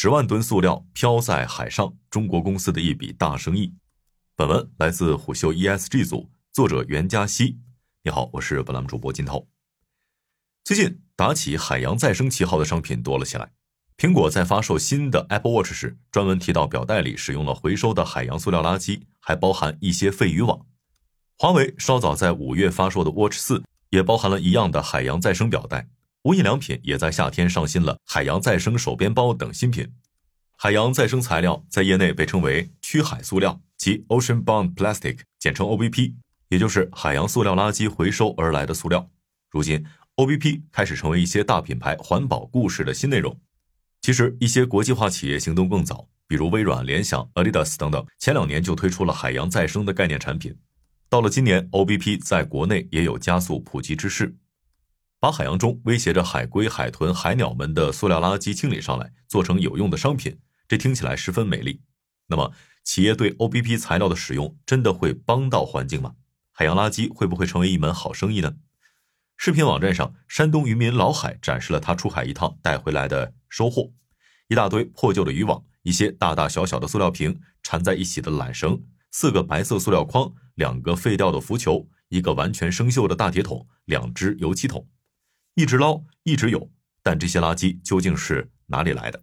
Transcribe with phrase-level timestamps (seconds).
[0.00, 3.74] 十万吨塑料漂在海上，中国公司的一笔大生意。
[4.36, 7.58] 本文来自虎嗅 ESG 组，作者袁嘉熙。
[8.04, 9.44] 你好，我是本栏目主播金涛。
[10.62, 13.50] 最近打起海洋再生旗号的商品多了起来。
[13.96, 20.64] 苹果在发售新的 Apple Watch 时，专门提到表带里使用了回收的海洋塑料垃圾，还包含一些废渔网。
[21.36, 25.88] 华为稍早在五月发售的 Watch 四也包含了一样的海洋再生表带。
[26.22, 29.92] 无印良品也在夏天上新了海洋再生手编包等新品。
[30.56, 36.14] 海洋再生材料在业内被称为驱海塑料，即 Ocean Bound Plastic，简称 OBP，
[36.48, 39.08] 也就是海洋塑料垃圾回收而来的塑料。
[39.50, 43.38] 如今，OBP 开始成为一些大品牌环保故事的新内容。
[44.00, 50.56] 其实，一些国际化企业行动更早，比如微软、联想、Adidas 等等，前两年就推出了海洋再生的概念产品。
[51.08, 54.36] 到了今年，OBP 在国内也有加速普及之势。
[55.20, 61.82] 把海洋中威胁着海龟、海豚、海鸟们的塑料垃圾清理上来，做成有用的商品，这听起来十分美丽。
[62.28, 62.52] 那么，
[62.84, 66.14] 企业对 OBP 材料的使用真的会帮到环境吗？
[66.52, 68.54] 海洋垃圾会不会成为一门好生意呢？
[69.36, 73.92] 视频网站上，山东渔民老海展示了他出海一趟带回来的收获：
[74.48, 84.88] 一大堆破旧的渔网，一些大大小小的塑料瓶，缠在一起的缆绳，四个白色塑料筐，两个废掉的浮球，一个完全生锈的大铁桶，两只油漆桶。
[85.58, 86.70] 一直捞，一直有，
[87.02, 89.20] 但这些垃圾究竟是哪里来的？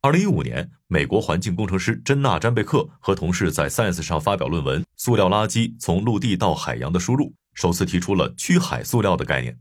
[0.00, 9.56] 二零一五年，美国环境工程师珍娜·詹贝克和同事在《Science》上发表论文《塑料垃圾从陆地到海洋的输入》，首次提出了驱海塑料的概念。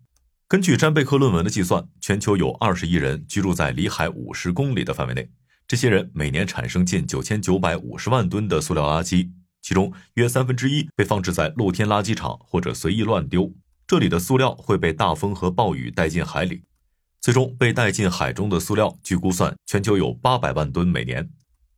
[0.48, 5.30] 根据詹贝克论文的计算，全球有二十亿人居住在离海五十公里的范围内，
[5.68, 9.30] 这些人每年产生近九千九百五十万吨的塑料垃圾，
[9.62, 13.54] 其中约三分之一被放置在露天垃圾场或者随意乱丢。
[13.86, 16.64] 这里的塑料会被大风和暴雨带进海里，
[17.20, 21.30] 最终被带进海中的塑料，据估算，全球有八百万吨每年。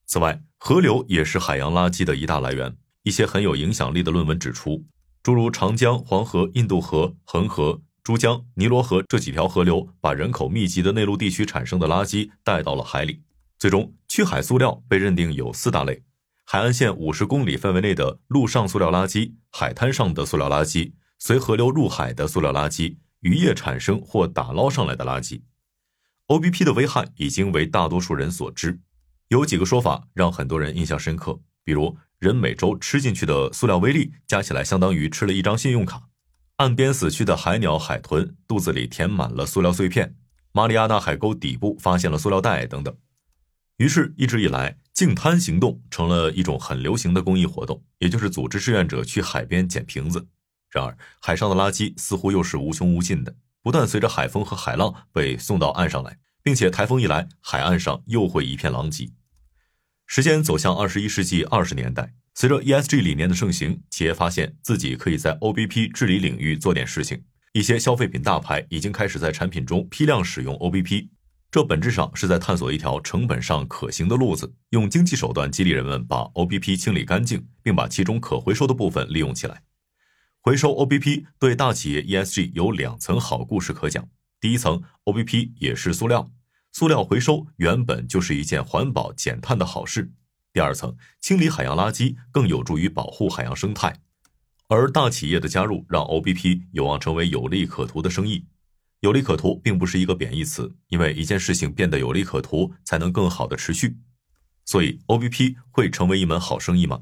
[0.05, 2.75] 此外，河流也是海洋垃圾的一大来源。
[3.03, 4.83] 一些很有影响力的论文指出，
[5.21, 13.21] 诸如长江、黄河、印度河、恒河、珠江、尼罗河这几条河流，把人口密集的内陆地区产生的垃圾带到了海里。
[13.57, 16.03] 最终，驱海塑料被认定有四大类：
[16.45, 20.93] 海岸线五十公里范围内的陆上塑料垃圾、海滩上的塑料垃圾。
[21.27, 25.41] 随河流入海的塑料垃圾、渔业产生或打捞上来的垃圾
[26.27, 28.79] ，OBP 的危害已经为大多数人所知。
[29.29, 35.97] 有几个说法让很多人印象深刻，比如人每周吃进去的塑料微粒加起来相当于吃了一张信用卡；
[36.57, 40.09] 岸边死去的海鸟、海豚肚子里填满了塑料碎片；
[40.51, 42.95] 马里亚纳海沟底部发现了塑料袋等等。
[43.77, 50.27] 于是，一直以来，净滩行动成了一种很流行的公益活动，也就是组织志愿者去海边捡瓶子。
[50.75, 59.09] 然而，海上的垃圾似乎又是无穷无尽的，不断随着海风和海浪被送到岸上来，并且台风一来，海岸上又会一片狼藉。
[60.05, 67.23] 时间走向二十一世纪二十年代，随着 ESG 理念的盛行，企业发现自己可以在 OBP 治理领域做点事情。
[67.53, 71.07] 一些消费品大牌已经开始在产品中批量使用 OBP，
[71.49, 79.61] 这本质上是在探索一条成本上可行的路子，用经济手段激励人们把 OBP 清理干净，并把其中可回收的部分利用起来。
[80.45, 84.07] 回收 OBP 对大企业 ESG 有两层好故事可讲。
[84.39, 86.31] 第一层，OBP 也是塑料，
[86.71, 90.13] 塑料回收原本就是一件环保减碳的好事。
[90.53, 93.99] 第二层，清理海洋垃圾更有助于保护海洋生态。
[94.67, 98.45] 而大企业的加入，让 OBP 有望成为有利可图的生意。
[98.99, 103.97] 有利可图并不是一个贬义词，因为一件事情变得有利可图，才能更好的持续。
[104.63, 107.01] 所以，OBP 会成为一门好生意吗？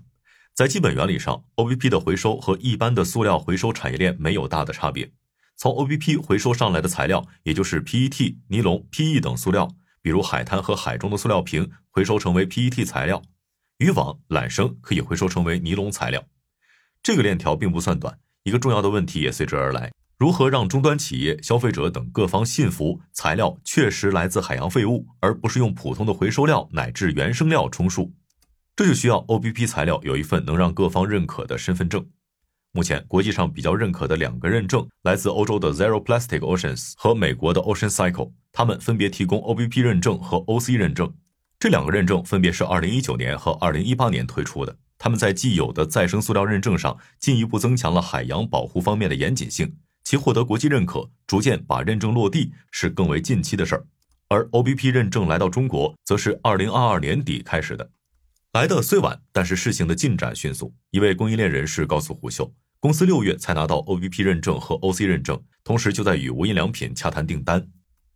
[0.54, 5.12] 在基本原理上，OBP 的回收和一般的塑料回收产业链没有大的差别。
[5.56, 9.68] 从 OBP 回收上来的材料，也就是 PET、尼龙、PE 等塑料，
[10.04, 13.20] 比如海滩和海中的塑料瓶，回收成为 PET 材料；
[13.80, 16.24] 渔网、缆绳可以回收成为尼龙材料。
[17.02, 28.14] 这个链条并不算短，一个重要的问题也随之而来：如何让终端企业、消费者等各方信服材料确实来自海洋废物，而不是用普通的回收料乃至原生料充数？
[28.76, 32.06] 这就需要 OBP 材料有一份能让各方认可的身份证。
[32.72, 41.14] 目前国际上比较认可的两个认证来自欧洲的 Zero Plastic Oceans 和美国的 Ocean Cycle，他们分别提供 OBP 认证和 OC 认证。
[41.60, 44.76] 这两个认证分别是2019年和2018年推出的。
[44.98, 53.86] 他们在既有的再生塑料认证上进一步增强了海洋保护方面的严谨性，其获得国际认可，逐渐把认证落地是更为近期的事儿。
[54.30, 57.92] 而 OBP 认证来到中国，则是2022年底开始的。
[58.54, 60.76] 来的虽晚，但是事情的进展迅速。
[60.92, 67.68] 一位供应链人士告诉虎嗅，公司六月才拿到 OBP 认证和 OC 认证，同时就在与无印良品洽谈订单。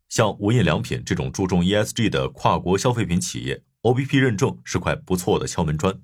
[0.09, 5.99] 像无印良品这种注重 ESG 的跨国消费品企业，OBP 认证是块不错的敲门砖。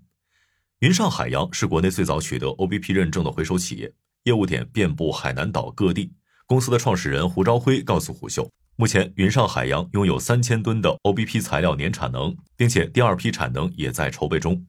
[0.80, 3.94] 云上海洋是国内最早取得 OBP 认证的回收企业，
[4.24, 6.12] 业务点遍布海南岛各地。
[6.47, 14.65] 公司的创始人胡朝辉告诉虎嗅，目前云上海洋拥有三千吨的 OBP 材料年产能，并且第二批产能也在筹备中。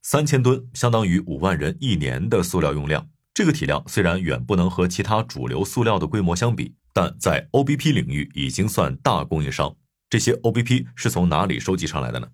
[0.00, 9.74] 三千吨相当于五万人一年的塑料用量，这个体量虽然远不能和其他主流塑料的规模相比，但在 OBP 领域已经算大供应商。
[10.08, 12.28] 这些 OBP 是从哪里收集上来的呢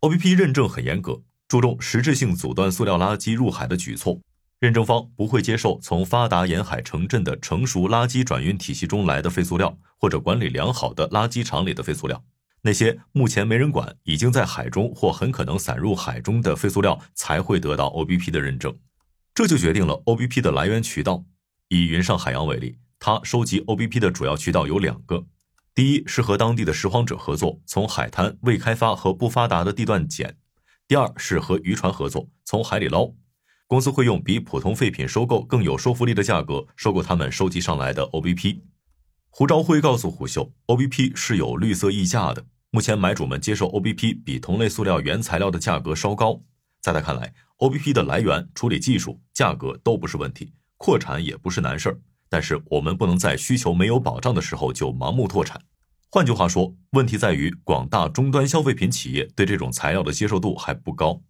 [0.00, 4.20] ？OBP 认证很严格，注重实质性阻断塑料垃圾入海的举措。
[4.60, 12.24] 认证方不会接受从发达沿海城镇的成熟垃圾转运体系中来的废塑料，或者管理良好的垃圾场里的废塑料。
[12.62, 18.76] 那些目前没人管、已经在海中或很可能散入海中的废塑料才会得到 OBP 的认证。
[19.32, 21.24] 这就决定了 OBP 的来源渠道。
[21.68, 25.24] 以云上海洋为例，它收集 OBP 的主要渠道有两个：
[25.72, 30.30] 第一是和当地的拾荒者合作，从海滩、未开发和不发达的地段捡；
[30.88, 33.12] 第二是和渔船合作，从海里捞。
[33.68, 38.62] 公司会用比普通废品收购更有说服力的价格收购他们收集上来的 OBP。
[39.28, 42.46] 胡朝辉告诉虎嗅，OBP 是有绿色溢价的。
[42.70, 46.40] 目前买主们接受 OBP 比同类塑料原材料的价格稍高。
[46.80, 52.00] 在他看来，OBP 的来源、处理技术、价格都不是问题，扩产也不是难事儿。
[52.30, 55.60] 但是我们不能在需求没有保障的时候就盲目拓产。
[56.10, 61.20] 换句话说，问题在于广大终端消费品企业对这种材料的接受度还不高，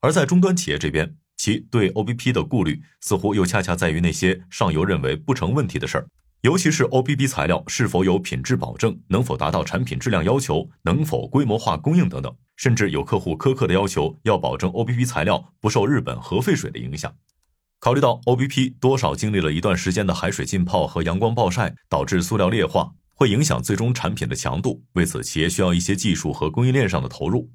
[0.00, 1.16] 而在终端企业这边。
[1.44, 6.06] 其对 OBP 的顾虑似乎又恰恰在于那些上游认为不成问题的事儿，
[6.40, 12.34] 尤其是 OBP 材料是否有品质保证，能否达到产品质量要求，能否规模化供应等等。
[12.56, 17.14] 甚至有客户苛刻的要求，要保证 OBP 材料不受日本核废水的影响。
[17.78, 24.82] 考虑到 OBP 多少经历了一段时间的海水浸泡和阳光暴晒，导致塑料劣化，会影响最终产品的强度。
[24.94, 27.50] 为此，企业需要一些技术和供应链上的投入。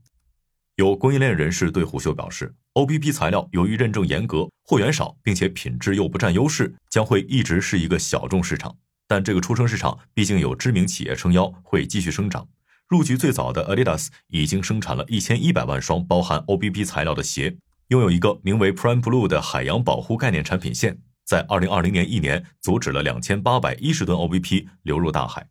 [0.80, 8.74] 有供应链人士对虎嗅表示，OBP 材料由于认证严格、货源少，并且品质又不占优势，将会一直是一个小众市场。
[9.06, 12.48] 但这个初生市场毕竟有知名企业撑腰，会继续生长。
[12.88, 17.58] 入局最早的 Adidas 已经生产了一千一百万双包含 OBP 材料的鞋，
[17.90, 25.46] 拥有一个名为 Prime Blue 的海洋保护概念产品线，在二零二零年一年阻止了两千八百一十吨 OBP 流入大海。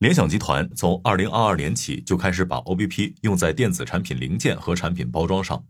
[0.00, 5.62] 联想集团从二零二二年起就开始把 OBP 用在电子产品零件和产品包装上。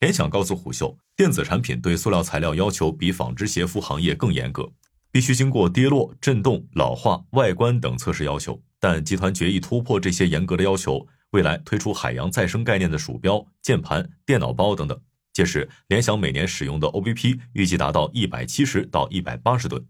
[0.00, 4.70] 联想告诉虎嗅，电子产品对塑料材料要求比纺织鞋服行业更严格，
[5.10, 8.62] 必须经过跌落、震动、老化、外观等测试要求。
[8.78, 15.00] 但集团决意突破这些严格的要求，未来推出海洋再生概念的鼠标、键盘、电脑包等等。
[15.32, 19.82] 届时，联想每年使用的 OBP 预计达到一百七十到一百八十吨。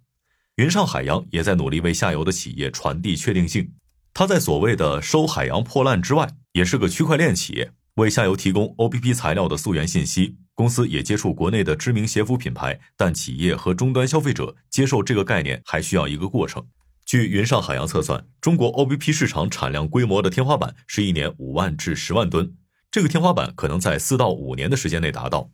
[0.57, 3.73] 云上海洋也在努力为下游的企业传递确定性。
[4.21, 10.37] 它在所谓的收海洋破烂之外，也是个区块链企业，为下游提供 OBP 材料的溯源信息。
[10.53, 16.63] 公司也接触国内的知名鞋服品牌，但企业和终端消费者接受这个概念还需要一个过程。
[17.07, 22.53] 据云上海洋测算，中国 OBP 市场产量规模的天花板是一年五万至十万吨，
[22.91, 25.49] 这个天花板可能在四到五年的时间内达到。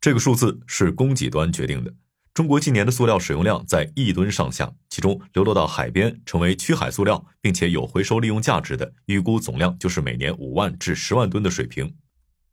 [0.00, 1.94] 这个数字是供给端决定的。
[2.34, 11.94] 中国近年的塑料使用量在亿吨上下，其中流落到海边成为区海塑料，并且有回收利用价值的，预估总量就是每年五万至十万吨的水平。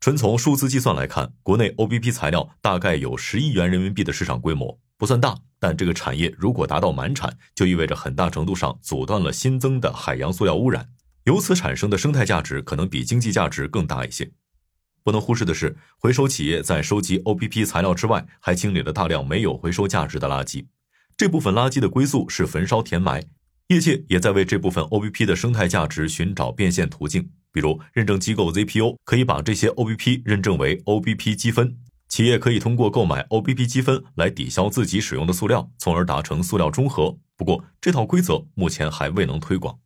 [0.01, 10.89] 纯从数字计算来看，国内 OBP 材料大概有十亿元人民币的市场规模，不算大，但这个产业如果达到满产，就意味着很大程度上阻断了新增的海洋塑料污染，
[11.23, 14.29] 由此产生的生态价值可能比经济价值更大一些。
[15.09, 20.67] 不能忽视的是，回收企业在收集 OBP 材料之外，还清理了大量没有回收价值的垃圾。
[21.17, 23.23] 这部分垃圾的归宿是焚烧填埋。
[23.69, 31.75] 业界也在为这部分 OBP 的生态价值寻找变现途径，比如认证机构 ZPO 可以把这些 OBP 认证为 OBP 积分，
[32.07, 37.17] 企业可以通过购买 OBP 积分来抵消自己使用的塑料，从而达成塑料中和。
[37.35, 39.79] 不过，这套规则目前还未能推广。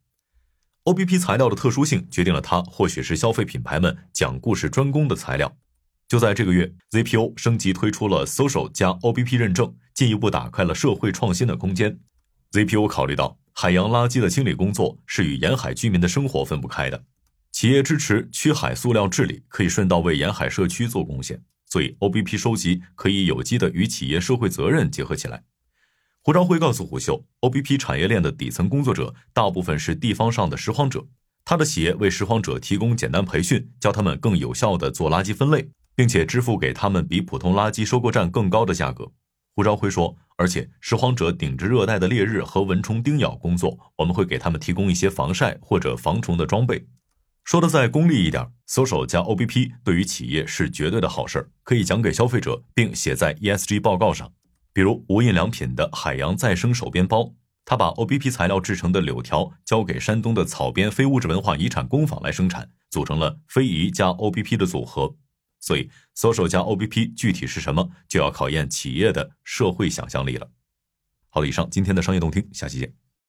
[0.84, 5.56] OBP 材料的特殊性决定了它或许是消费品牌们讲故事专攻的材料。
[6.06, 11.98] 就在这个月，ZPO 升级推出了 Social 加 OBP 认证，进一步打开了社会创新的空间。
[12.52, 17.02] ZPO 考虑到海洋垃圾的清理工作是与沿海居民的生活分不开的，
[17.50, 25.44] 企业支持区海塑料治理，可以顺道为沿海社区做贡献，所以 OBP 收集可以有机的与企业社会责任结合起来。
[26.26, 31.06] 胡朝辉告诉虎秀，OBP 产业链的底层工作者大部分是地方上的拾荒者，
[31.44, 39.12] 他的企业为拾荒者提供简单培训，教他们更有效地做垃圾分类，并且支付给他们比普通垃圾收购站更高的价格。
[39.54, 46.86] 胡朝辉说，而且拾荒者顶着热带的烈日和蚊虫叮咬工作，我们会给他们提供一些防晒或者防虫的装备。
[47.44, 54.32] 说的再功利一点，social 加 OBP 对于企业是绝对的好事儿，可以讲给消费者，并写在 ESG 报告上。
[54.74, 57.32] 比如无印良品的海洋再生手编包，
[57.64, 65.16] 他把 OBP 材料制成的柳条交给山东的草编非物质文化遗产工坊来生产，组成了非遗加 OBP 的组合。
[65.60, 70.50] 所以左手加 OBP 具体是什么，就要考验企业的社会想象力了。
[71.30, 73.03] 好了，以上今天的商业动听，下期见。